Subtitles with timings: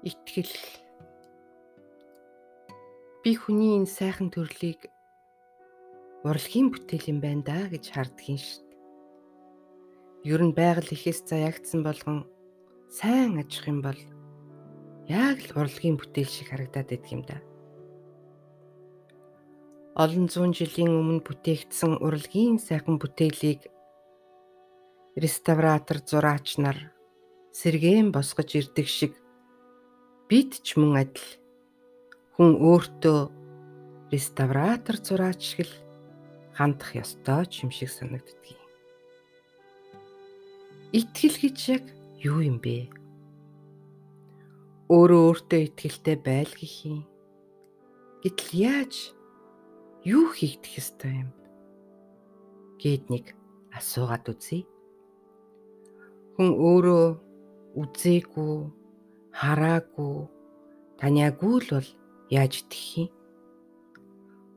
[0.00, 0.54] итгэл
[3.20, 4.88] би хүний энэ сайхан төрлийг
[6.24, 8.64] урлагийн бүтээл юм байна да гэж хардгийн дээ.
[10.32, 12.24] Ер нь байгаль ихээс заягдсан болгон
[12.88, 14.00] сайн ажих юм бол
[15.08, 17.36] яг л урлагийн бүтээл шиг харагдаад байдаг юм да.
[20.00, 23.68] Олон зуун жилийн өмнө бүтээгдсэн урлагийн сайхан бүтээлийг
[25.12, 26.78] реставратор зураач нар
[27.52, 29.12] сэргээн босгож ирдэг шиг
[30.30, 31.26] бид ч мөн адил
[32.38, 33.20] хүн өөртөө
[34.14, 35.74] реставратор зураач шиг л
[36.54, 38.62] хандах ёстой ч юм шиг санагддаг юм.
[40.94, 41.84] Итгэл гэж яг
[42.22, 42.94] юу юм бэ?
[44.86, 47.02] Өөрөө өөртөө итгэлтэй байл гэх юм.
[48.22, 48.94] Гэтэл яаж
[50.06, 51.30] юу хийгдэх ёстой юм?
[52.78, 53.34] Гээд нэг
[53.74, 54.62] асуугаад үзье.
[56.38, 57.06] Хүн өөрөө
[57.82, 58.79] үзээгүй
[59.40, 60.28] хараагүй
[61.00, 61.88] таниагүй л бол
[62.28, 63.10] яаж итгэх юм?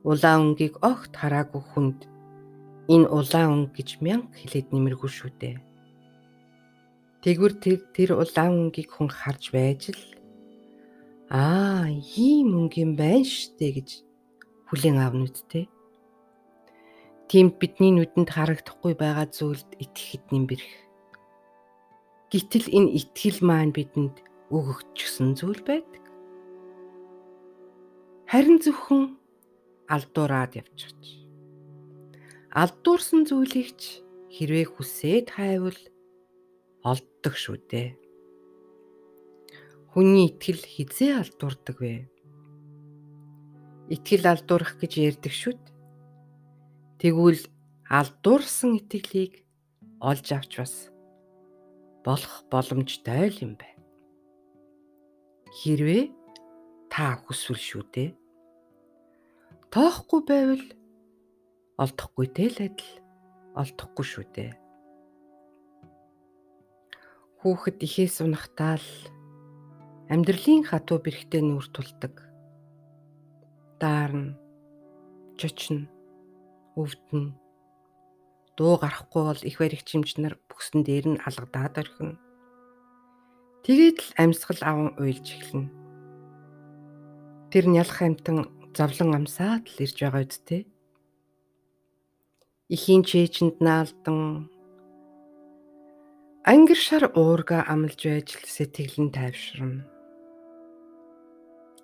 [0.04, 2.00] Улаан өнгийг огт хараагүй хүнд
[2.92, 5.56] энэ улаан өнг гэж мянга хэлээд нэмэргүй шүү дээ.
[7.24, 10.04] Тэгвэр тэр тэр улаан өнгийг хүн харж байж л
[11.32, 13.88] аа ийм өнг юм байна штэ гэж
[14.68, 15.64] хүлээн аавна үсттэй.
[17.32, 20.70] Тимд бидний нүдэнд харагдахгүй байгаа зүйлд итгэхэд нэмбэрх.
[22.28, 26.04] Гэтэл энэ итгэл маань бидэнд өгөгдчихсэн зүйл байдаг.
[28.28, 29.16] Харин зөвхөн
[29.88, 30.92] алдуураад явчих.
[32.54, 35.80] Алдуурсан зүйлийг ч хэрвээ хүсээд хайвал
[36.84, 37.90] олддог шүү дээ.
[39.94, 42.06] Хүний итгэл хизээ алдуурдаг вэ?
[43.94, 45.74] Итгэл алдуурах гэж ярьдаг шүү дээ.
[47.00, 47.42] Тэгвэл
[47.90, 49.44] алдуурсан итгэлийг
[50.00, 50.74] олж авч бас
[52.06, 53.73] болох боломжтой л юм байна
[55.54, 56.10] хэрвээ
[56.90, 58.10] та хүсвэл шүү дээ.
[59.70, 60.66] Тоохгүй байвал
[61.78, 62.92] олдохгүй тэл адил
[63.54, 64.52] олдохгүй шүү дээ.
[67.38, 68.90] Хүүхэд ихээс унахтаа л
[70.10, 72.14] амьдралын хатуу бэрхтээ нүүр тулдаг.
[73.78, 74.34] Даарна,
[75.38, 75.86] чочно,
[76.74, 77.34] өвдөн.
[78.56, 82.23] Дуу гарахгүй бол их баригчимч нар бүксэн дээр нь алгадаад орхино.
[83.64, 85.72] Тэгээд л амьсгал аван уйлж эхэлнэ.
[87.48, 88.44] Тэр нялх амтан
[88.76, 90.68] зовлон амсаад л ирж байгаа үсттэй.
[92.68, 94.52] Ихийн чэйчэнд наалдан
[96.44, 99.88] ангир шар уурга амлж байж л сэтгэл нь тайвширна.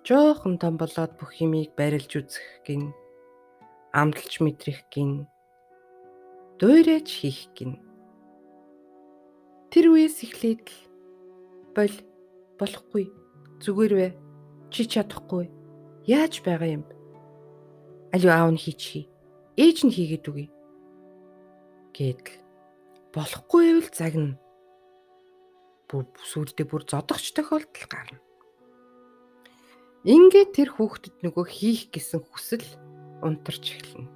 [0.05, 2.93] Жохон том болоод бүх юмыг барилж үзэх гин
[3.89, 5.25] амталж мэдрэх гин
[6.61, 7.81] дуурайж хийх гин
[9.73, 10.90] тэр үеэс эхлээд л
[11.75, 11.95] бол
[12.59, 13.05] болохгүй
[13.63, 14.07] зүгээр вэ?
[14.71, 15.49] Чи чадахгүй.
[16.07, 16.83] Яаж байгаа юм?
[18.11, 19.11] Алив аав нь хийчихье
[19.61, 20.47] ээж нь хийгээд үгүй.
[21.93, 22.39] Гэдэл
[23.13, 24.39] болохгүй байвал загна.
[25.91, 28.19] Бүр сүулдэ бүр зодогч тохиолдол гарна.
[30.07, 32.65] Ингээд тэр хүүхдэд нөгөө хийх гэсэн хүсэл
[33.21, 34.09] унтарч эхэлнэ.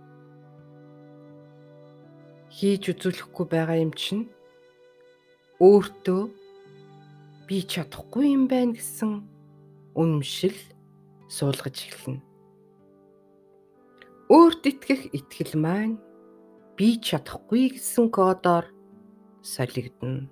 [2.49, 4.31] Хийж үзүүлэхгүй байгаа юм чинь
[5.59, 6.21] өөртөө
[7.45, 9.21] би чадахгүй юм байна гэсэн
[9.93, 10.57] үнэмшил
[11.29, 12.21] суулгаж эхэлнэ.
[14.33, 16.01] Өөрт итгэх итгэл маань
[16.73, 18.65] би чадахгүй гэсэн кодоор
[19.45, 20.25] солигдно.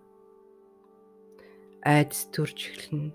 [1.86, 3.14] Айдас төрж эхэлнэ.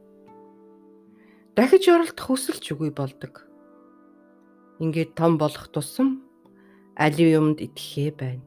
[1.58, 3.50] Дахиж оролдох хүсэлч үгүй болдог.
[4.78, 6.22] Ингээд том болох тусам
[6.94, 8.46] али юмд итгэхээ байна.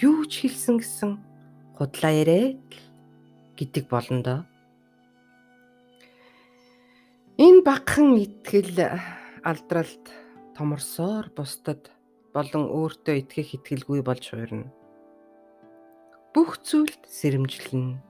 [0.00, 1.10] Юу ч хэлсэн гэсэн
[1.76, 2.64] худлаа яриад
[3.60, 4.40] гэдэг болно доо.
[7.62, 8.74] Энэ багхан итгэл
[9.46, 10.10] алдралд
[10.58, 11.94] томорсоор бусдад
[12.34, 14.66] болон өөртөө итгэх итгэлгүй болж хуурна.
[16.34, 18.02] Бүх зүйлд сэрэмжлэн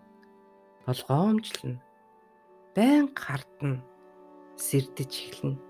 [0.88, 1.84] болгоомжлон
[2.72, 3.84] байн хардна
[4.56, 5.60] сэрдэж эхэлнэ.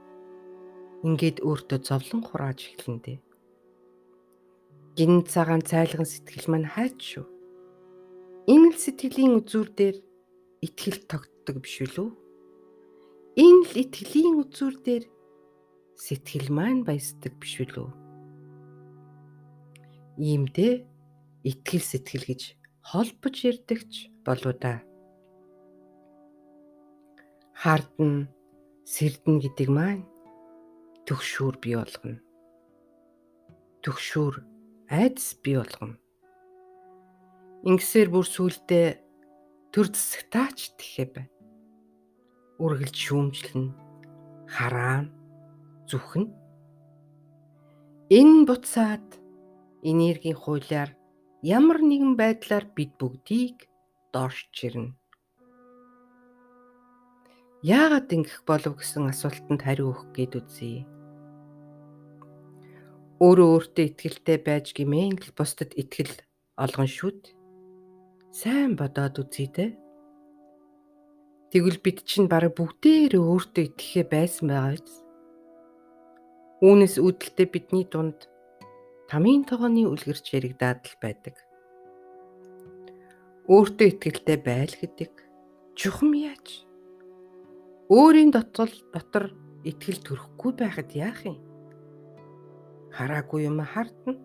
[1.03, 3.19] Ингээд өөртөө зовлон хурааж эхэлнэ дээ.
[4.95, 7.27] Гин цагаан цайлган сэтгэл маань хайч шүү.
[8.47, 9.97] Энэ л сэтгэлийн үзүүр дээр
[10.63, 12.22] итгэл тогтдог биш үү?
[13.33, 15.05] Энэ л итгэлийн үзүүр дээр
[15.97, 17.89] сэтгэл маань баясдаг биш үү?
[20.21, 20.85] Иймдээ
[21.41, 22.43] итгэл сэтгэл гэж
[22.85, 24.85] холбож ярьдагч болоо да.
[27.57, 28.29] Хардна,
[28.85, 30.05] сэрдэн гэдэг маань
[31.09, 32.21] төгшүүр бий болгоно.
[33.81, 34.45] Төгшүүр
[34.93, 35.97] айдас бий болгоно.
[37.65, 39.01] Ингэсээр бүр сүулдэ
[39.73, 41.27] төр зэсэг таач тэхээ бай.
[42.65, 43.65] Үргэлж шүүмжлэн
[44.55, 45.11] хараан
[45.91, 46.25] зүхэн
[48.19, 49.09] энэ буцаад
[49.91, 50.91] энергийн хуулиар
[51.43, 53.67] ямар нэгэн байдлаар бид бүгдийг
[54.15, 54.95] доош чирнэ.
[57.63, 60.83] Яагаад ингэх болов гэсэн асуултанд хариу өгөх гээд үзье.
[63.23, 66.15] Өөрөө өөртөө ихтгэлтэй байж гимэн л бусдад итгэл
[66.59, 67.31] олгон шүд.
[68.35, 69.67] Сайн бодоод үзье те.
[71.53, 75.05] Тэгвэл бид чинь бараг бүгдээрээ өөртөө итгэхээ байсан байгаа биз?
[76.65, 78.25] Үүнээс үүдэлтэй бидний дунд
[79.05, 81.37] тамийн тогооны үлгэрч яригадаад л байдаг.
[83.53, 85.13] Өөртөө ихтэй байл гэдэг
[85.77, 86.65] чухам яаж?
[87.93, 89.37] Өөрийн дотор дотор
[89.69, 91.37] итгэл төрөхгүй байхад яах юм?
[92.97, 94.17] Хараагүй юм хардна.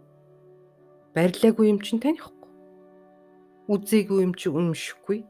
[1.11, 2.47] Барилаагүй юм чинь танихгүй.
[3.67, 5.27] Үзээгүй юм чи үнэмшихгүй.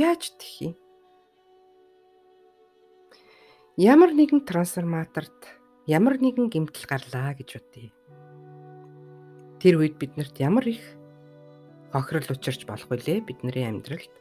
[0.00, 0.74] Яаж тэх юм?
[3.80, 5.56] Ямар нэгэн трансформаторт
[5.88, 7.88] ямар нэгэн гэмтэл гарлаа гэж бодъё.
[9.56, 10.84] Тэр үед биднэрт ямар их
[11.88, 14.12] хохирол учирч болох вүлээ бидний амьдралд.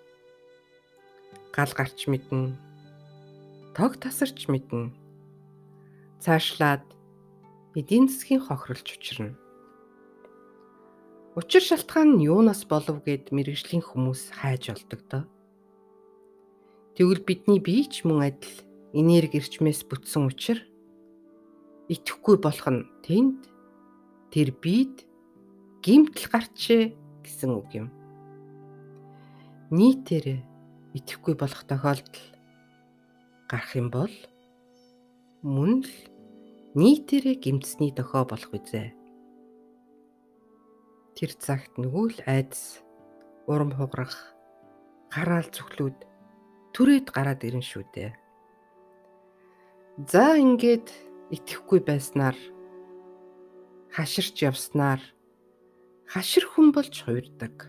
[1.52, 2.56] Гал гарч мэднэ.
[3.76, 4.96] Тог тасарч мэднэ.
[6.24, 6.88] Цаашлаад
[7.76, 9.36] эдийн засгийн хохиролж учирна.
[11.36, 15.28] Учир шалтгаан нь юунаас болов гэд мэрэгжлийн хүмүүс хайж олдог доо.
[16.96, 20.66] Тэгвэл бидний бие ч мөн адил энерги эрчмээс бүтсэн учраас
[21.90, 23.50] итгэхгүй болох нь тэнд
[24.34, 25.06] тэр бид
[25.82, 26.84] гимтэл гарчээ
[27.26, 27.88] гэсэн үг юм.
[29.70, 30.42] Нийтээр
[30.98, 32.26] итгэхгүй болох тохиолдол
[33.50, 34.16] гарах юм бол
[35.42, 35.94] мөн л
[36.78, 38.94] нийтээрээ гимтсний дохио болох үзээ.
[41.18, 42.86] Тэр цагт нөгөө л айдас
[43.50, 44.14] урам хугарах
[45.10, 45.98] хараал зүхлүүд
[46.78, 48.14] түрээд гараад ирэн шүү дээ.
[50.08, 50.88] За ингээд
[51.28, 52.38] итгэхгүй байснаар
[53.92, 55.04] хаширч явснаар
[56.08, 57.68] хашир хүн болж хуурдаг.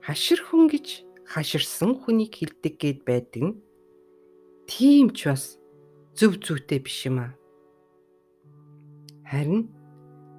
[0.00, 3.60] Хашир хүн гэж хаширсан хүнийг хилдэг гээд байдаг нь
[4.64, 5.60] тийм ч бас
[6.16, 7.36] зөв зүйтэй биш юм аа.
[9.28, 9.68] Харин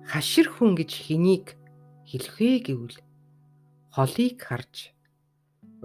[0.01, 1.53] хашир хүн гэж хэнийг
[2.09, 2.97] хэлэх вэ гэвэл
[3.93, 4.97] холыг харж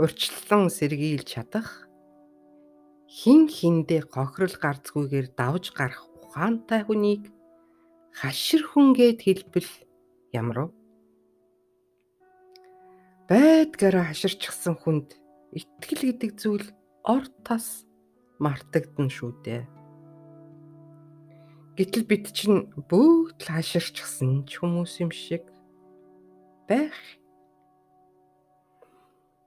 [0.01, 1.90] урьдчилан сэргийлж чадах
[3.11, 7.27] хин хиндэ гохирол гарцгүйгээр давж гарах ухаантай хүнийг
[8.15, 9.71] хашир хүн гэд хэлбэл
[10.31, 10.67] ямар вэ?
[13.27, 15.19] Байдгаараа хаширчсан хүнд
[15.59, 16.67] итгэл гэдэг зүйл
[17.03, 17.83] орд тас
[18.39, 19.67] мартагдана шүү дээ.
[21.75, 25.51] Гэтэл бид чинь бүгд л хаширчсан ч хүмүүс юм шиг
[26.71, 26.95] байх.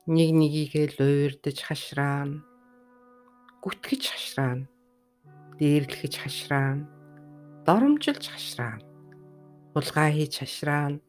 [0.04, 2.44] Нэг нэгийгээ луйрдаж хашраана
[3.64, 4.68] гүтгэж хашраана.
[5.56, 6.84] Дээрлэхэж хашраана.
[7.64, 8.84] Доромжилж хашраана.
[9.72, 11.00] Хулгай хийж хашраана.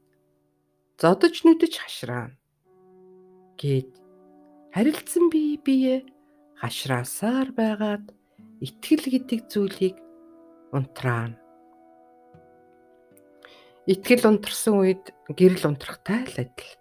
[1.03, 2.39] Зодож нүдэж хашраана.
[3.59, 3.91] Гэт
[4.71, 6.07] харилцсан бие бие
[6.63, 8.15] хашраасаар байгаад
[8.63, 9.99] итгэл гэдэг зүйлийг
[10.71, 11.35] унтраана.
[13.91, 16.73] Итгэл унтарсан үед гэрэл унтрахтай л адил.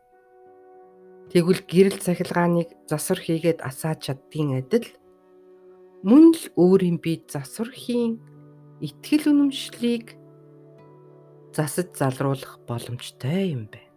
[1.33, 4.85] Тэгвэл гэрэл цахилгааныг засвар хийгээд асааж чаддгийн адил
[6.03, 8.19] мөн л өөрийн бие засвархийн
[8.83, 10.19] итгэл үнэмшлийг
[11.55, 13.87] засаж залруулах боломжтой юм байна.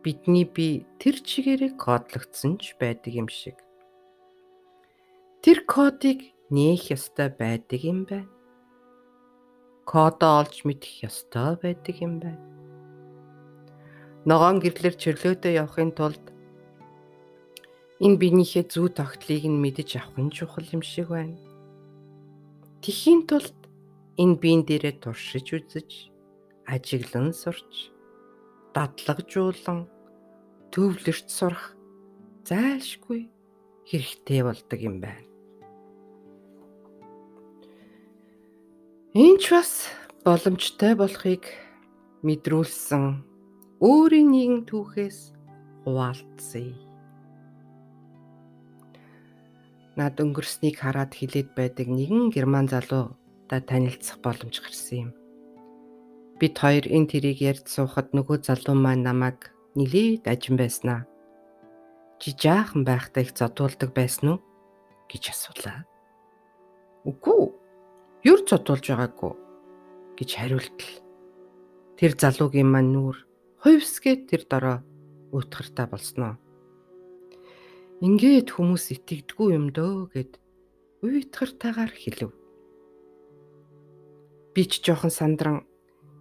[0.00, 3.60] Бидний бие тэр чигээрээ кодлогдсон ч байдаг юм шиг.
[5.44, 8.32] Тэр кодыг нээх ёстой байдаг юм байна.
[9.84, 12.40] Кодоо олж мэдэх ёстой байдаг юм байна.
[14.24, 16.31] Ногоон гэрлэр чөрлөөдөө явахын тулд
[18.02, 21.38] Энэ биенийхээ зүй тогтлыг нь мэдэж авах нь чухал юм шиг байна.
[22.82, 23.54] Тэхийн тулд
[24.18, 26.10] энэ биен дээрээ туршиж үзэж,
[26.66, 27.94] ажиглан сурч,
[28.74, 29.86] дадлагжуулан
[30.74, 31.78] төвлөрч сурах
[32.42, 33.30] зайлшгүй
[33.86, 35.30] хэрэгтэй болдог юм байна.
[39.14, 39.86] Энд ч бас
[40.26, 41.46] боломжтой болохыг
[42.26, 43.04] мэдрүүлсэн
[43.78, 45.18] өөрийн нэгэн түүхээс
[45.86, 46.91] хуваалцъя
[49.96, 53.16] над өнгөрснийг хараад хилээд байдаг нэгэн герман залуу
[53.48, 55.10] та танилцах боломж гарсан юм.
[56.40, 61.06] Бид хоёр энэ тэрийг ярьж суухад нөгөө залуу маань намайг нилээд ажин байснаа.
[62.20, 64.38] Чи жаахан байхдаа их зодуулдаг байсан уу
[65.10, 65.84] гэж асуулаа.
[67.04, 67.52] Үгүй.
[68.24, 69.32] Юр зодуулж байгаагүй
[70.18, 70.94] гэж хариултал.
[71.98, 73.16] Тэр залуугийн маань нүур
[73.62, 74.78] хувьсгээд тэр дорой
[75.34, 76.38] уутгартаа болсноо.
[78.02, 80.42] Ингээд хүмүүс итгэдэггүй юм дөө гэд
[81.06, 82.34] уйтгартайгаар хэлв.
[84.58, 85.62] Би ч жоохон сандран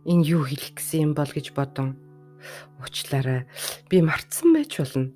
[0.06, 1.98] энэ юу хэлэх гэсэн юм бол гэж бодон
[2.78, 3.50] уучлаарай
[3.90, 5.10] би мартсан байж болно.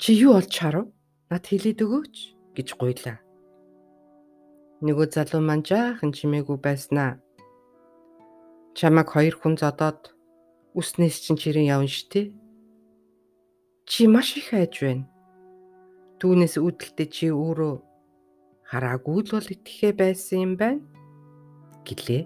[0.00, 0.88] Чи юу олж харав?
[1.28, 2.16] Над хэлээд өгөөч
[2.56, 3.20] гэж гуйлаа.
[4.80, 7.20] Нөгөө залуу маань жаахан чимээгүй байснаа.
[8.72, 10.16] Чамаг хоёр хүн зодоод
[10.72, 12.32] үснээс чинь чирэн явна штэ.
[13.84, 15.04] Чи маш их айж байна.
[16.16, 17.74] Түүнээс үүдэлтэй чи өөрөө
[18.70, 20.82] хараагүй л бол итгэхэ байсан юм байна
[21.86, 22.24] гэлээ.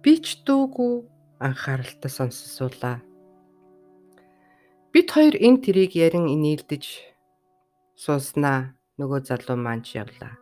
[0.00, 0.92] Би ч дүүгүй
[1.44, 3.04] анхааралтай сонссуулаа.
[4.92, 6.84] Бид хоёр энэ тэрийг ярин инээлдэж
[7.94, 10.40] сууснаа нөгөө залуу маань явлаа.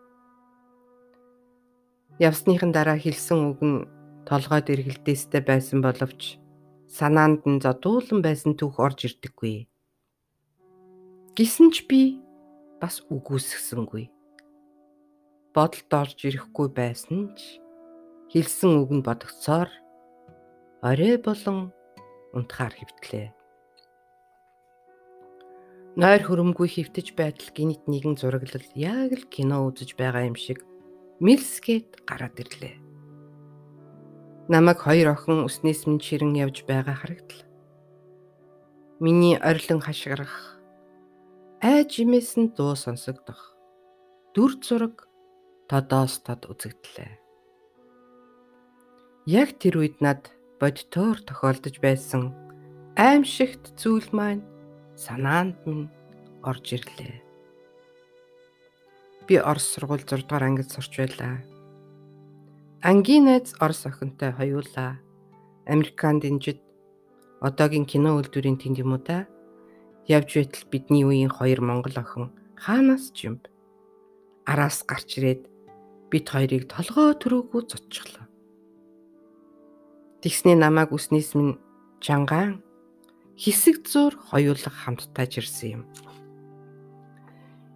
[2.22, 3.86] Явсныхан дараа хэлсэн үг нь
[4.30, 6.38] толгойд эргэлдээстэй байсан боловч
[6.86, 9.68] санаанд нь зодуулан байсан түүх орж ирдэггүй.
[11.38, 12.18] Гисэн ч би
[12.83, 14.11] бас үгүйсгсэнгүй.
[15.54, 17.62] Бодолд орж ирэхгүй байсан ч
[18.35, 19.71] хэлсэн үг нь бодогцоор
[20.83, 21.71] орой болон
[22.35, 23.30] унтахаар хөвтлээ.
[25.95, 30.66] Нойр хөрөмгүй хөвтөж байтал гинт нэгэн зураглал яг л кино үзэж байгаа юм шиг
[31.23, 32.75] мэлсгээд гараад ирлээ.
[34.50, 37.47] Намайг хоёр охин өснөөс минь ширэн явж байгаа харагдлаа.
[38.99, 40.57] Миний орилон хашгирах
[41.60, 43.54] айжимээс нь дуу сонсогдох.
[44.34, 45.10] Дүр зураг
[45.66, 47.12] тодоос тод үзэгдлээ.
[49.26, 50.30] Яг тэр үед над
[50.62, 52.30] бодтоор тохиолдож байсан
[52.94, 54.46] аимшигт зүйл маань
[54.94, 55.90] санаанд минь
[56.46, 57.26] орж ирлээ.
[59.26, 61.42] Би Орос сургууль 6 дугаар ангид сурч байлаа.
[62.86, 65.02] Ангийн найз Орос охинтой хоёулаа
[65.66, 66.62] Американд дэнжид
[67.42, 69.26] одоогийн кино үйлдвэрийн тэнд юм уу та?
[70.08, 73.36] Явж байтал бидний үеийн хоёр монгол охин хаанаас ч юм
[74.48, 75.42] араас гарч ирээд
[76.08, 78.24] бид хоёрыг толгой төрөөгүй зодчихлоо.
[80.24, 81.60] Тэгсний намайг үснээс минь
[82.00, 82.64] чангаан
[83.36, 85.82] хэсэг зур хоёулах хамтдаа жирсэн юм.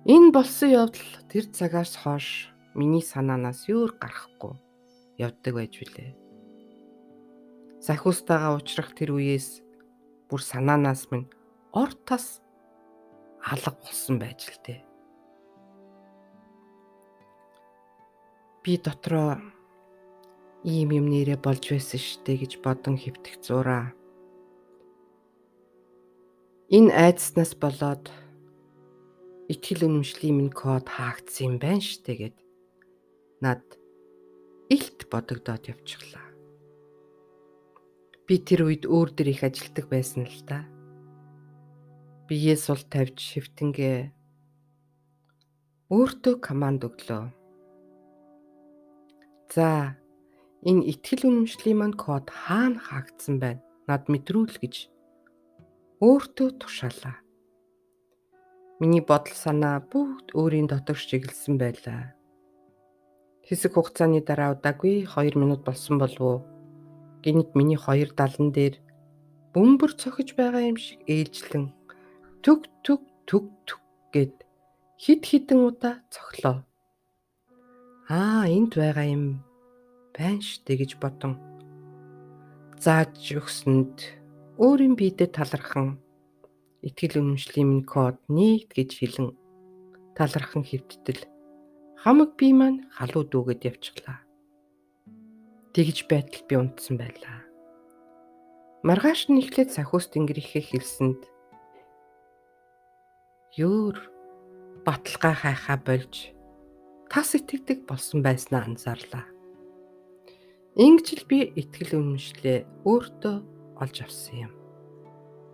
[0.08, 4.56] Энэ болсон явдал тэр цагаас хойш миний санаанаас юур гарахгүй
[5.20, 6.16] явдаг байж билээ.
[7.84, 9.60] Сахиустайгаа уулзрах тэр үеэс
[10.32, 11.28] бүр санаанаас минь
[11.72, 12.42] ор тас
[13.40, 14.84] алга болсон байж л дээ.
[18.60, 19.40] Би дотроо
[20.68, 23.96] ийм юм нэрэ болж байсан штэ гэж бодон хөвтөх зураа.
[26.68, 28.12] Энэ айдснаас болоод
[29.48, 32.36] итгэл үнэмшлийн минь код хаагдсан юм байна штэ гэд
[33.40, 33.64] над
[34.68, 36.28] илт бодогдоод явчихлаа.
[38.28, 40.68] Би тэр үед өөр дөр их ажилдаг байсан л та
[42.32, 44.08] биеэ сул тавьж шивтэнгээ
[45.92, 47.28] өөртөө команд өглөө.
[49.52, 50.00] За
[50.64, 53.60] энэ ихтгэл үнэмшлийн маань код хаана хаагдсан байна?
[53.84, 54.88] Над мэдрүүл гэж
[56.00, 57.20] өөртөө тушаалаа.
[58.80, 62.16] Миний бодол санаа бүгд өөрийн дотор чиглэсэн байлаа.
[63.44, 66.40] Хэсэг хугацааны дараа удаагүй 2 минут болсон болов уу?
[67.20, 68.80] Гинт миний хоёр далан дээр
[69.52, 71.81] бөмбөр цохиж байгаа юм шиг ээлжлэн
[72.42, 74.34] түг түг түг түг гэд
[74.98, 76.66] хид хідэн удаа цоглоо.
[78.10, 79.24] Аа энд байгаа юм
[80.10, 81.38] байна штэ гэж бодон
[82.82, 83.94] зааж өгсөнд
[84.58, 86.02] өөрийн биедэд талархан
[86.82, 89.28] итгэл үнэмшлийн минь код нэгт гэж хэлэн
[90.18, 91.22] талархан хэвттэл
[92.02, 94.18] хамаг бие маань халуу дүүгээд явчихлаа.
[95.78, 97.46] Тэгж байтал би унтсан байлаа.
[98.82, 101.31] Маргааш нь эхлээд сахиус тэнгэрийнхээ хэлсэнд
[103.60, 104.00] ёор
[104.86, 106.32] баталгаа хайхаа болж
[107.12, 109.28] тас итгэдэг болсон байснаа анзаарлаа.
[110.72, 113.36] Ингэж л би итгэл үнэмшлээ өөртөө
[113.76, 114.52] олж авсан юм.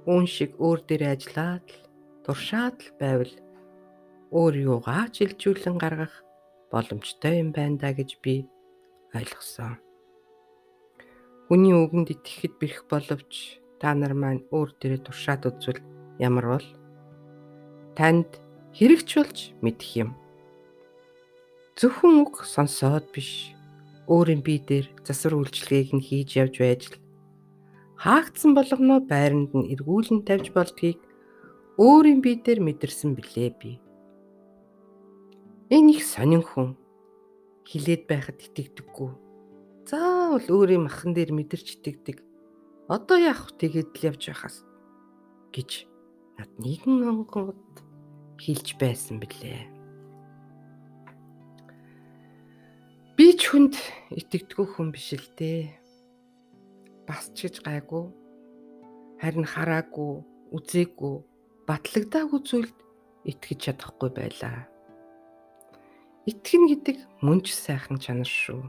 [0.07, 1.83] Үүн шиг өөр дээр ажиллаад л
[2.23, 3.35] туршаад л байвал
[4.31, 6.15] өөр юугаа ч илжүүлэн гаргах
[6.71, 8.47] боломжтой юм байна да гэж би
[9.11, 9.83] ойлгосон.
[11.51, 15.83] Хүний үгэнд итгэхэд бэрх боловч та нар маань өөр дээрээ туршаад үзвэл
[16.23, 16.67] ямар бол
[17.99, 18.39] танд
[18.79, 20.11] хэрэгч болж мэдэх юм.
[21.75, 23.59] Зөвхөн үг сонсоод биш
[24.07, 26.97] өөрийн бие дээр засвар үйлчлэгийг нь хийж явж байж л
[27.99, 31.03] хаагдсан болгоно байранд нь эргүүлэн тавьж болдгийг
[31.75, 33.83] өөрийн бие дээр мэдэрсэн билээ би.
[35.75, 36.79] Энэ их сонин хүн
[37.67, 39.11] хилээд байхад итгэдэггүй.
[39.91, 42.23] Заавал өөрийн махан дээр мэдэрч итгэдэг.
[42.87, 44.57] Одоо яах вэ тэгээд л явж байхаас
[45.51, 45.91] гэж
[46.39, 47.88] над нэгэн онгод
[48.39, 49.67] хэлж байсан билээ.
[53.19, 53.75] Би ч хүнд
[54.15, 55.75] итгэдэггүй хүн биш л дээ.
[57.03, 58.07] Бас ч гэж гайгүй.
[59.19, 60.23] Харин хараагүй,
[60.55, 61.17] үзээгүй,
[61.67, 62.79] батлагдаагүй зүйлд
[63.27, 64.71] итгэж чадахгүй байлаа.
[66.31, 68.63] Итгэн гэдэг мөн ч сайхан чанар шүү.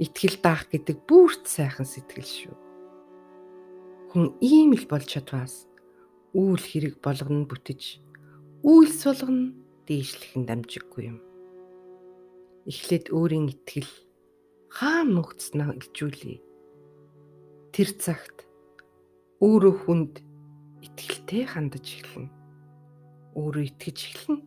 [0.00, 2.56] Итгэл даах гэдэг бүрт сайхан сэтгэл шүү.
[4.16, 5.68] Хүн ийм л болж чадваас
[6.32, 8.00] үйл хэрэг болгоно бүтэж
[8.62, 9.52] үйлс болгоно
[9.88, 11.18] дээшлэх нь дамжиггүй юм
[12.66, 13.92] эхлээд өөрийн итгэл
[14.74, 16.42] хаан нухацнаа илжүүлээ.
[17.70, 18.42] Тэр цагт
[19.38, 20.14] өөрөө хүнд
[20.82, 22.30] итгэлтэй хандаж эхэлнэ.
[23.38, 24.42] Өөрөө итгэж эхэлнэ.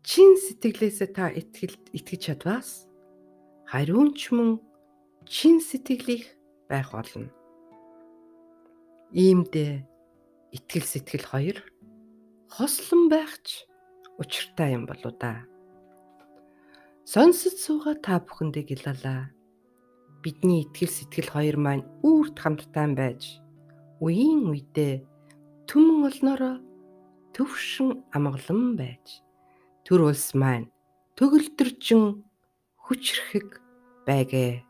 [0.00, 2.88] Чин сэтгэлээсээ та итгэлд итгэж чадваас
[3.68, 4.56] хариун ч мөн
[5.28, 6.24] чин сэтгэлийг
[6.72, 7.28] байх болно.
[9.12, 9.84] Иймдээ
[10.56, 11.58] итгэл сэтгэл хоёр
[12.48, 13.68] хослон байхч
[14.18, 15.44] учиртай юм болоо да.
[17.04, 19.32] Сонсож суугаа та бүхэндээ гялалаа.
[20.24, 23.22] Бидний итгэл сэтгэл хоёр маань үрд хамттай байж
[24.04, 25.04] үеийн үедээ
[25.68, 26.56] түмэн олноороо
[27.36, 29.22] төвшин амгалан байж
[29.86, 30.68] төр улс маань
[31.16, 32.24] төгөлдржин
[32.84, 33.60] хүчрхэг
[34.08, 34.67] байгээ.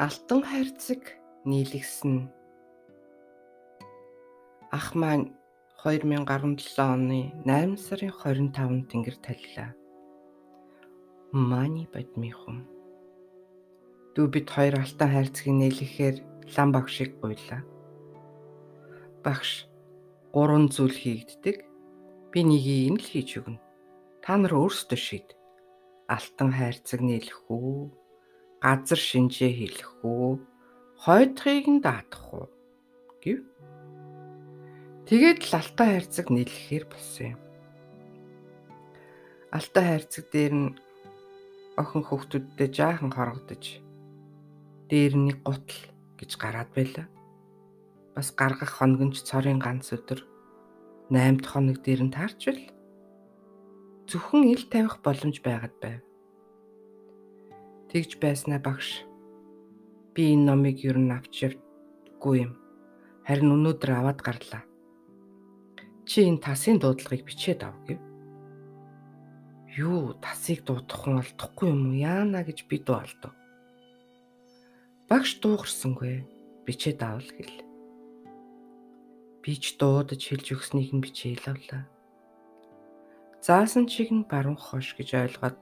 [0.00, 1.02] Алтан хайрцаг
[1.44, 2.32] нийлэгсэн.
[4.72, 5.28] Ах маань
[5.84, 9.76] 2017 оны 8 сарын 25-нд тэнгэр таллаа.
[11.36, 12.64] Мани бадмихум.
[14.16, 16.16] Дүү бид хоёр алтан хайрцгийг нийлэхээр
[16.56, 17.60] лам багшийг гуйлаа.
[19.20, 19.68] Багш
[20.32, 21.68] гурван зүйл хийгддэг.
[22.32, 23.60] Би нэгийг нь л хийж өгнө.
[24.24, 25.36] Та нар өөрсдөө шийд.
[26.08, 27.99] Алтан хайрцаг нийлэх үү?
[28.60, 30.38] Газар шинжээ хэлэх үү?
[31.02, 32.46] Хойдхыг нь даадах уу?
[33.20, 33.44] гэв.
[35.08, 37.40] Тэгээд л алтан хайрцаг нийлэхээр болсон юм.
[39.52, 40.68] Алтан хайрцаг дээр нь
[41.76, 43.64] охин хөвгтүүдтэй жаахан хоргодож
[44.88, 45.80] дээр нэг гутал
[46.20, 47.04] гэж гараад байла.
[48.16, 50.20] Бас гаргах хоног нь цорын ганц өдөр
[51.08, 52.60] 8 дахь хоног дээр нь таарчвал
[54.08, 56.00] зөвхөн ил тавих боломж байгаад байв.
[57.90, 59.02] Тэгж байснаа багш.
[60.14, 62.52] Би энэ номыг юу н авч явдаггүй юм.
[63.26, 64.62] Харин өнөөдөр аваад гарлаа.
[66.06, 67.98] Чи энэ тасын дуудлагыг бичээд ав гэв.
[69.74, 71.98] Юу тасыг дуудах хүн олдохгүй юм уу?
[71.98, 73.34] Яана гэж би дуулдав.
[75.10, 76.22] Багш дуугарсангүй.
[76.62, 77.58] Бичээд авал гэл.
[79.42, 81.90] Би ч дуудаж хэлж өгснийг нь бичээл авлаа.
[83.42, 85.58] Заасан чиг нь баруун хоош гэж ойлгоод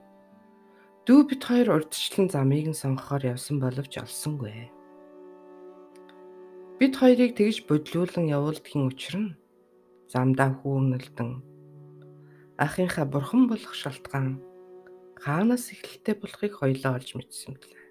[1.09, 4.69] Дүү бит хоёр урдчлан замыг нь сонгохоор явсан боловч олсонгүй.
[6.77, 9.33] Бид хоёрыг тэгж бодлуулан явуулдгийн учир нь
[10.05, 11.41] замдаа хүүрнэлдэн
[12.61, 14.37] ахынхаа бурхан болох шалтгаан
[15.17, 17.85] хаанаас эхэлтэй болохыг хоёлоо олж мэдсэн билээ.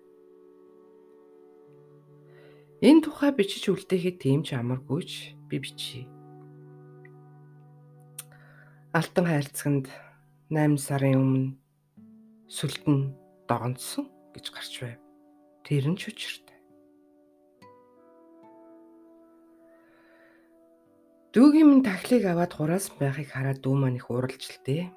[2.86, 6.06] Энэ тухай бичиж үлдээхэд тийм ч амаргүйч би бичье.
[8.94, 9.90] Алтан хайрцагт
[10.54, 11.58] 8 сарын өмнө
[12.48, 13.12] сүлдэн
[13.44, 15.00] догонцсон гэж гарч байв.
[15.68, 16.56] Тэр нь ч учиртай.
[21.36, 24.88] Дүүгийн минь тахлыг аваад хураас байхыг хараад дүү маань их уралжилтээ.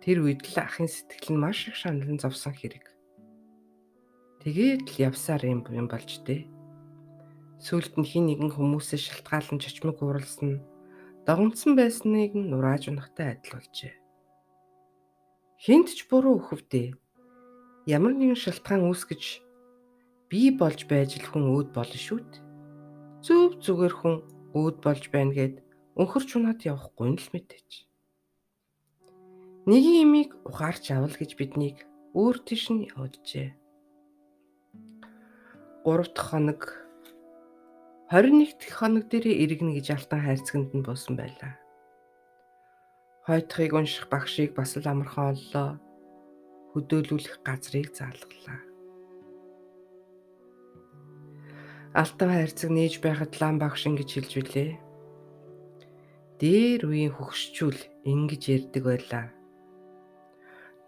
[0.00, 2.88] Тэр үед л ахын сэтгэл нь маш их шаналн зовсон хэрэг.
[4.40, 6.48] Тэгээд л явсаар юм юм болж дээ.
[7.60, 10.62] Сүүлд нь хин нэгэн хүмүүсээ шалтгаалan чочмог уралсан
[11.28, 13.97] догонцсон байсныг нь нурааж унахтай адил болжээ.
[15.58, 16.94] Хинт ч буруу өхөвдөө.
[17.90, 19.42] Ямар нэгэн шалтгаан үүсгэж
[20.30, 22.46] бий болж байж л хүн өөд болно шүү дээ.
[23.26, 24.16] Зөв зүгээр хүн
[24.54, 25.58] өөд болж байна гэд
[25.98, 27.70] өнхөрч унаад явахгүй нь л мэдээч.
[29.66, 31.82] Нэгийн имийг ухаарч авал гэж биднийг
[32.14, 33.50] өөр тийш нь явуулжээ.
[35.82, 36.62] 3 дахь хоног
[38.14, 41.58] 21 дахь хоног дээр иргэнэ гэж алтан хайрцагт нь буусан байлаа.
[43.28, 45.76] Хойтхыг унших багшийг бас л амархан оллоо.
[46.72, 48.64] Хөдөөлүүлэх газрыг заалгалаа.
[51.92, 54.72] Алтан хайрцаг нээж байхад лам багш ингэж хэлж билээ.
[56.40, 59.26] Дээр үеийн хөгшчүүл ингэж ярьдаг байлаа.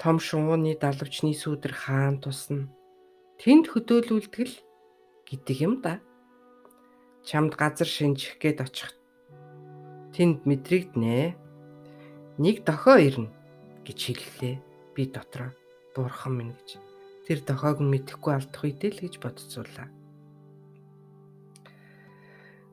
[0.00, 2.72] Том шувууны далавчны сүудэр хаан тусна.
[3.36, 4.56] Тэнд хөдөөлүүлдэг л
[5.28, 6.00] гэдэг юм да.
[7.20, 8.96] чамд газар шинжих гээд очих.
[10.16, 11.36] Тэнд мэдрэгднэ.
[12.40, 13.28] Нэг дохоо ирнэ
[13.84, 14.56] гэж хэллээ.
[14.96, 15.52] Би дотроо
[15.92, 16.80] бурхан минь гэж.
[17.28, 19.92] Тэр дохоог нь мэдэхгүй алдах үедээ л гэж бодцуулаа.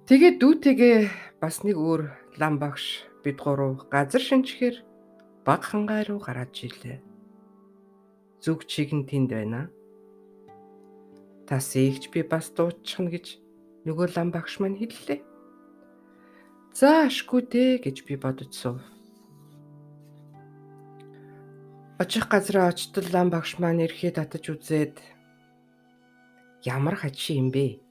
[0.08, 0.98] Тэгээд дүүтэйгээ
[1.44, 2.08] бас нэг өөр
[2.40, 4.88] лам багш бид гурав газар шинжихээр
[5.44, 7.04] баг хангай руу гараад жилээ.
[8.40, 9.68] Зүг чиг нь тэнд байна.
[11.44, 13.36] Тас ийгч би бас дууччихна гэж
[13.84, 15.20] нөгөө лам багш маань хэллээ.
[16.72, 18.80] За ашгүй дээ гэж би бодож суув.
[21.98, 24.96] Очих газраа очтол лам багш маань ирэхэд татаж үзээд
[26.62, 27.82] ямар хачи юм бэ?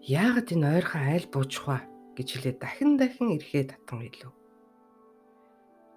[0.00, 1.84] Яагаад энэ ойрхон айл буучих вэ
[2.16, 4.32] гэж хэлээд дахин дахин ирэхэд татан илүү.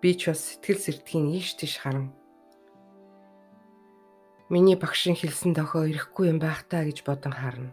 [0.04, 2.12] Би ч бас сэтгэл сэрдгийн ийш тийш харан
[4.50, 7.70] Миний багшийн хэлсэн дохоо ирэхгүй юм байх таа гэж бодон харна.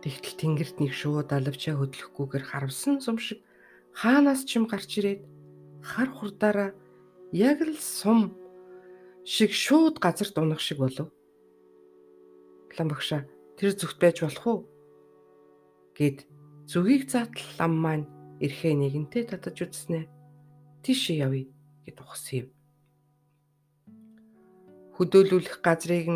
[0.00, 3.44] Тэгтэл тэнгэрт нэг шууд алавчаа хөдлөхгүйгээр харавсан сум шиг
[3.92, 5.22] хаанаас ч юм гарч ирээд
[5.84, 6.72] хар хурдаараа
[7.32, 8.36] яг л сум
[9.24, 11.08] шиг шууд газарт унах шиг болов.
[12.78, 14.60] Лам багшаа тэр зүгт байж болох уу?
[15.98, 16.30] гэд
[16.70, 18.06] зүгийг заатал лам маань
[18.38, 20.06] эрхээ нэгэнтээ татаж үзснэ.
[20.86, 21.50] Тийшээ явъя
[21.84, 22.46] гэд ухсив.
[24.94, 26.06] Хөдөөлүүлэх газрыг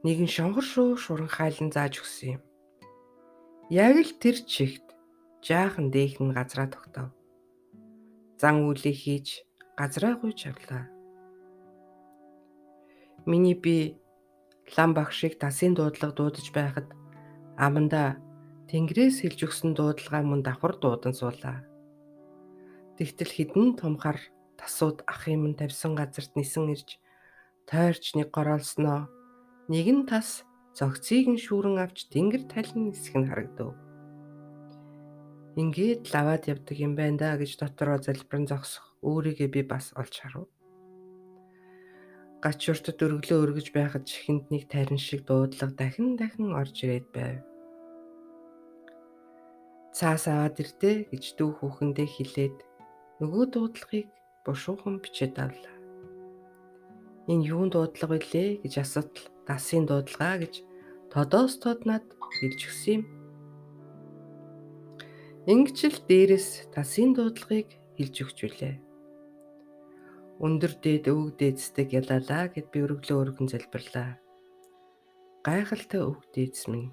[0.00, 2.42] нэгэн шонгор шүү шуран хайлан зааж өгсөн юм.
[3.68, 4.96] Яг л тэр чигт
[5.44, 7.12] жаахан дээхэн газраа тогтов.
[8.40, 9.44] Зан үлээ хийж
[9.78, 10.90] газраа гуйж авлаа.
[13.30, 13.94] Миний би
[14.76, 16.90] лам багшийг тасын дуудлага дуудаж байхад
[17.56, 18.18] аманда
[18.70, 21.62] тэнгэрээс хэлж өгсөн дуудлагаа мөн давхар дуудан суулаа.
[22.98, 24.18] Тэгтэл хідэн томхар
[24.58, 26.98] тасууд ах юм тавьсан газарт нисэн ирж
[27.70, 29.06] тойрч нэг гороолсноо
[29.70, 30.42] нэгэн тас
[30.74, 33.87] зөгцийг нь шүүрэн авч тэнгэр талын нисэх нь харагдав.
[35.58, 40.46] Ингээд лаваад явдаг юм байна да гэж дотроо залбиран зогсох өөрийгөө би бас олж харав.
[42.38, 47.42] Гач уртад өргөлөө өргөж байхад чихэнд нэг тарин шиг дуудлага дахин дахин орж ирээд байв.
[49.90, 52.56] Цаас аваад ирдэ гэж дүү хүүхэндээ хэлээд
[53.18, 54.06] нөгөө дуудлагыг
[54.46, 55.74] бушуухан бичээд авлаа.
[57.26, 60.54] Энэ юун дуудлага вүлээ гэж асуутал дасын дуудлага гэж
[61.10, 62.06] тодоос тоднаад
[62.38, 63.17] хэлж өгсөн юм.
[65.48, 68.76] Ингэж л дээрэс тасын дуудлагыг хэлж өгч үлээ.
[70.44, 74.20] Өндөр дээд өвөг дээдсдэг ялалаа гэд би өргөлөө өргөн залбирлаа.
[75.40, 76.92] Гайхалтай өвөг дээдс минь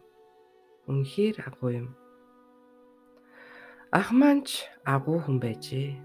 [0.87, 1.89] үнэхээр агуу юм.
[3.91, 5.99] Ах манч агуу хүн байжээ.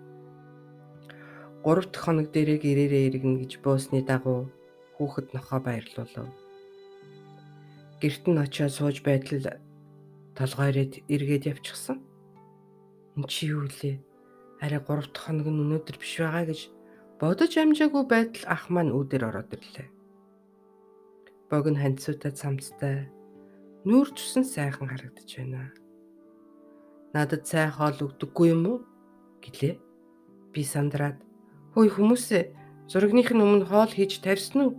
[1.63, 4.51] 3 дахь хоног дээрээ гэрээрээ иргэнэ гэж буусны дагуу
[4.99, 6.27] хүүхэд нохоо баярлуулав
[8.03, 9.45] гэрт нь очиод сууж байтал
[10.35, 12.10] толгойроод эргээд явчихсан.
[13.17, 13.99] Эн чи юу лээ?
[14.61, 16.61] Арай 3 дахь хоног нь өнөөдөр биш байгаа гэж
[17.19, 19.89] бодож амжаагүй байтал ах маань үүдээр ороод ирлээ.
[21.51, 22.97] Бог нь ханцуутай цамцтай
[23.89, 25.73] нүүр тусан сайхан харагдаж байна.
[27.17, 28.79] Надад цай хоол өгдөггүй юм уу?
[29.43, 29.75] гэлээ.
[30.53, 31.19] Би сандраад
[31.73, 32.45] хөөе хүмүүсээ
[33.35, 34.73] нь өмнө хоол хийж тавьсан уу?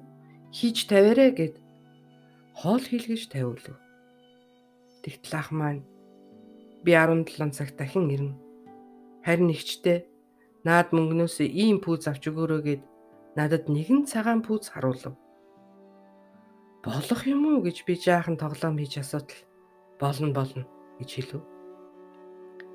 [0.53, 1.55] Хийж тавиарэ гэд
[2.59, 3.65] хоол хийлгэж тавиулв.
[5.01, 5.81] Тэгтэл ах маань
[6.83, 8.35] би 17 цагт дахин ирнэ.
[9.25, 10.05] Харин нэгчтэй
[10.65, 12.81] наад мөнгнөөсөө ийм пүүз авч өгөөрэй гэд
[13.37, 15.15] надад нэгэн цагаан пүүз харуулв.
[16.81, 19.41] Болох юм уу гэж би жаахан тоглоом хийж асуудал
[20.01, 20.65] болно болно
[20.97, 21.41] гэж хэлв.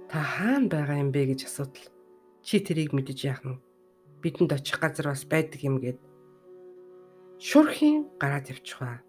[0.07, 1.87] Та хаана байгаа юм бэ гэж асуудал
[2.47, 3.59] чи тэрийг мэдэж яах нь
[4.23, 5.99] бидэнд очих газар бас байдаг юм гээд
[7.43, 9.06] шүрхийн гараад явчихваа.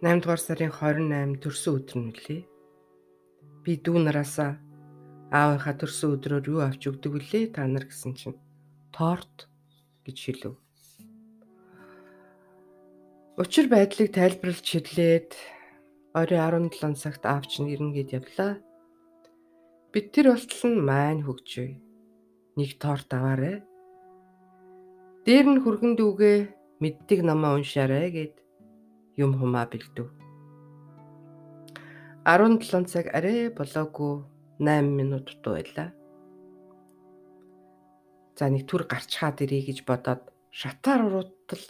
[0.00, 2.42] 8 дугаар сарын 28 төрсөн өдөр нь үлээ.
[3.60, 4.56] Би дүү нараасаа
[5.28, 8.40] аавынхаа төрсөн өдрөөр юу авч өгдөг вүлээ та нар гэсэн чинь
[8.96, 9.44] торт
[10.08, 10.56] гэж хэлв.
[13.36, 15.36] Учир байдлыг тайлбарлаж хэлээд
[16.16, 18.52] оройн 17 цагт аавч нь ирнэ гэд явлаа.
[19.92, 21.76] Бид тэр болтол нь маань хөгжөе.
[22.56, 23.60] Нэг торт аваарэ.
[25.28, 26.38] Дээр нь хүргэн дүүгээ
[26.80, 28.34] мэддэг намаа уншаарэ гэд
[29.20, 30.08] юм хумаа бэлдэв.
[32.24, 34.24] 17 цаг арай болоогүй
[34.60, 35.88] 8 минут дутуу байлаа.
[38.36, 41.64] За нэг түр гарчхаад ирэй гэж бодоод шатаар уруудтал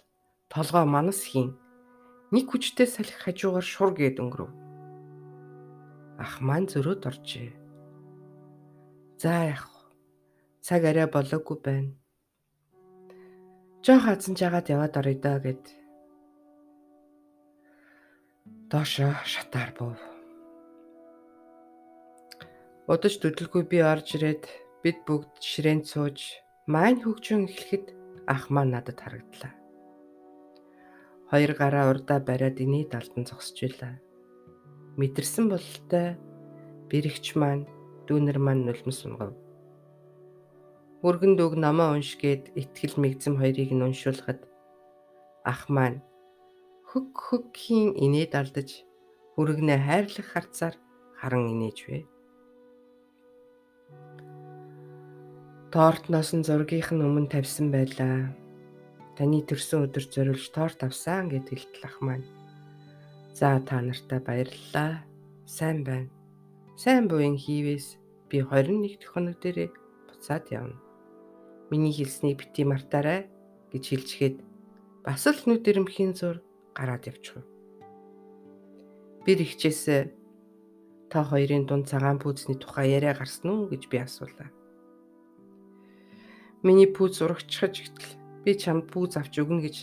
[0.50, 1.58] толгой манас хийн.
[2.34, 4.50] Нэг хүчтэй салхи хажуугаар шур гээд өнгөрөв.
[6.18, 7.50] Ах маань зөрөөд оржээ.
[9.22, 9.82] За яах вэ?
[10.62, 11.94] Цаг арай болоогүй байна.
[13.80, 15.79] Жоо хазан жагаад яваад орё доо гэд
[18.70, 19.98] доошо шатаар бов.
[22.87, 24.46] Удаж төдөлгүй би орж ирээд
[24.87, 26.38] бид бүгд ширээнд сууж
[26.70, 27.87] маань хөгжөн эхлэхэд
[28.30, 29.50] ах маань надад харагдлаа.
[31.35, 33.98] Хоёр гараа урдаа бариад иний далдан зогсож байлаа.
[35.02, 36.14] Мэдэрсэн бололтой
[36.94, 37.66] бэрэгч маань
[38.06, 39.35] дүүнер маань нулимс унгав.
[41.02, 44.46] Өргөн дүүг намаа уншгээд итгэл мэгзэм хоёрыг нь уншуулхад
[45.42, 45.98] ах маань
[46.90, 48.83] хөг хөгхийн инээд алдаж
[49.38, 50.74] хүрэгнээ хайрлах харцаар
[51.22, 51.98] харан инээж вэ.
[55.70, 58.35] Тортноос нь зургийнх нь өмнө тавьсан байлаа.
[59.14, 62.26] Таны төрсөн өдөр зориулж торт авсан гэд хэлтлэх маань.
[63.38, 65.07] За та нартай баярлалаа.
[65.46, 66.11] Сайн байна.
[66.74, 69.70] Сайн буян хийвээс би 21 дэх хоног дээрээ
[70.11, 70.74] буцаад явна.
[71.70, 73.31] Миний хэлснийг бити мартаарай
[73.70, 74.37] гэж хэлчихэд
[75.07, 76.42] бас л нүд ирэмхийн зур
[76.76, 77.44] гараад явчихв.
[79.24, 80.02] Би ихчээсээ
[81.11, 84.48] та хоёрын дунд цагаан пүүзний тухай яриа гарсан уу гэж би асуулаа.
[86.62, 89.76] Миний пүүз зурагчхаж итэл Би чамд бүүз авч өгнө гэж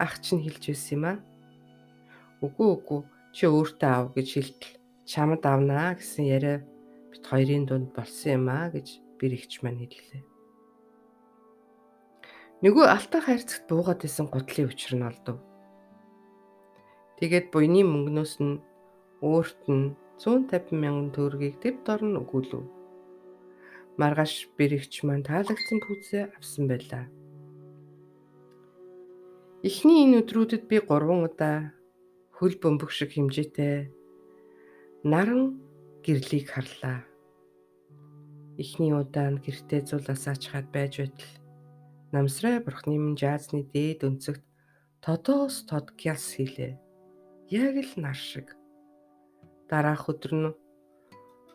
[0.00, 1.16] ах чинь хэлж байсан юм аа.
[2.40, 3.00] Үгүй үгүй
[3.36, 6.64] чи өөртөө ав гэж хэлтэл чамд авнаа гэсэн яриа
[7.12, 10.24] бит хоёрын дунд болсон юм аа гэж бэр ихч маань хэллээ.
[12.64, 15.36] Нөгөө алтан хайрцагт буугаад исэн гутлын учир нь олдов.
[17.18, 18.62] Тэгээд буйны мөнгнөөс нь
[19.26, 22.62] өөрт нь 150 мянган төгрөгийг төв дор нь өгүүлв.
[23.98, 27.04] Маргааш бэрэгч маань таалагдсан пүүзээ авсан байлаа.
[29.66, 31.74] Эхний энэ өдрүүдэд би 3 удаа
[32.38, 33.90] хөл бөмбөг шиг хэмжээтэй
[35.02, 35.58] наран
[36.06, 37.02] гэрлийг харлаа.
[38.62, 41.34] Эхний удаа нь гэртээ зуласаач хаад байж байтал
[42.14, 44.46] намсрай бурхны минь жаазны дээд өнцөгт
[45.02, 46.87] тодоос тод гяс хийлээ.
[47.50, 48.52] Яг л нар шиг.
[49.72, 50.52] Дараах өдөр нь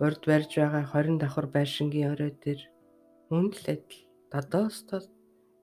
[0.02, 2.62] урд барьж байгаа 20 давхар байшингийн орой дээр
[3.30, 4.02] үн л адил
[4.34, 5.06] тодоос тод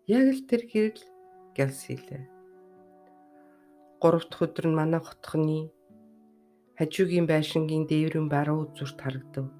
[0.06, 1.02] яг л тэр гэрэл
[1.58, 2.30] гялс хийлээ.
[3.98, 5.74] Гурав дахь өдөр нь манай хотхны
[6.78, 9.50] хажуугийн байшингийн дээврэн баруун зүрт харагдав.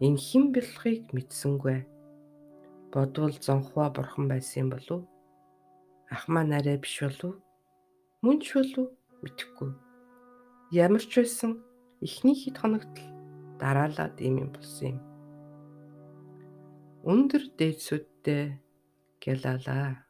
[0.00, 1.84] Энэ хэн бэлхийг мэдсэнгүй.
[2.88, 5.04] Бодвол зонхоо бурхан байсан болов.
[6.08, 7.36] Ах маа нарай биш болов.
[8.24, 8.88] Мөн ч болов
[9.22, 9.70] мэдэхгүй.
[10.74, 11.50] Ямар ч байсан
[12.02, 12.94] эхний хэд хоногт
[13.62, 14.98] дараалаад ийм юм болсон юм.
[17.06, 18.58] Өндөр дээдсүүдтэй
[19.22, 20.02] гялалаа.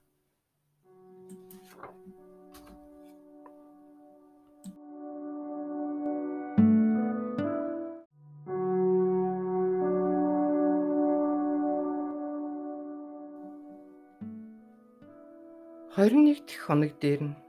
[15.93, 17.42] 21 дэх хоног дээр нь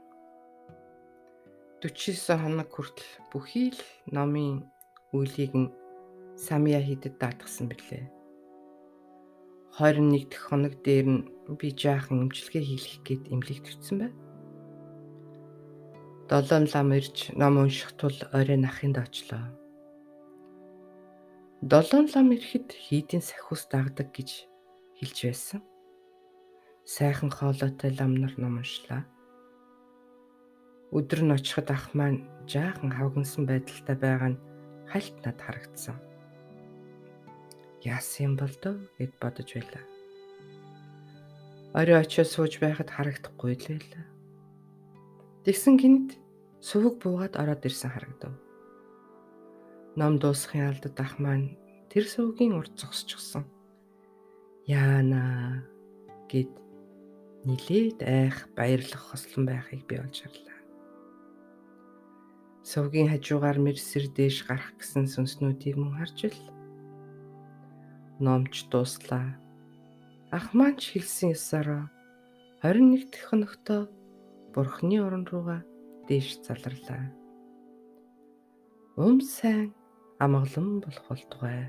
[1.84, 4.64] 49 хоног хүртэл бүхий л номын
[5.12, 5.68] үйлийг нь
[6.32, 8.08] самья хийдэд даатгсан билээ.
[9.76, 11.28] 21 дэх хоног дээр нь
[11.60, 14.12] би жаахан имчилгээ хийх гээд эмнэлэгт очсон бай.
[16.32, 19.44] Долоон лам ирж ном унших тул оройн ахынд очлоо.
[21.60, 24.48] Долоон лам ирэхэд хийдийн сахиус дагдаг гэж
[24.96, 25.60] хэлж байсан
[26.88, 29.04] сайхан хоолойтой лам нар ном уншлаа.
[30.94, 34.42] Өдөр нь очиход ах маань жаахан хавгансан байдалтай байгаа нь
[34.86, 35.98] хальт над харагдсан.
[37.82, 39.84] Яасан бол дөө гэд бодож байлаа.
[41.74, 44.06] Орой очиж сууж байхад харагдахгүй лээ.
[45.42, 46.14] Тэгсэн гинт
[46.62, 48.32] сүвэг буугаад ороод ирсэн харагдав.
[49.98, 51.58] Ном дуусахын алдад ах маань
[51.90, 53.44] тэр сүвгийн урд зогсчихсон.
[54.70, 55.66] Яана
[56.30, 56.54] гэд
[57.44, 60.53] нилээд айх баярлах хослон байхыг би олж харлаа.
[62.64, 66.40] Сувгийн хажуугаар мэрсэр дээш гарах гэсэн сүнснүүдийг мөн харж ил.
[68.24, 69.36] Номч дууслаа.
[70.32, 71.84] Ах маань ч хэлсэн ёсороо
[72.64, 73.82] 21 дэх хоногтоо
[74.56, 75.60] Бурхны орон руугаа
[76.08, 77.12] дээш заларлаа.
[78.96, 79.76] Ум сайн
[80.24, 81.68] амгалан болох болтугай.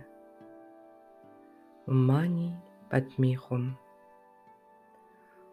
[1.92, 2.56] Уммани
[2.88, 3.76] бадмихум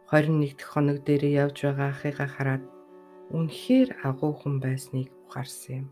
[0.07, 2.64] 21 дэх хоног дээр явж байгаа ахыгаа хараад
[3.35, 5.87] үнэхээр агуу хүн байсныг ухаарсан юм.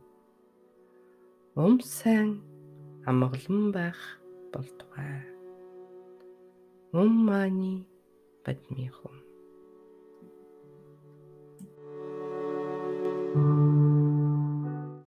[1.56, 2.30] Ум сайн
[3.08, 4.00] амгалан байх
[4.52, 5.24] болтугай.
[6.92, 7.88] Ум мани
[8.44, 9.16] бадмихум.
[13.32, 14.09] Thank you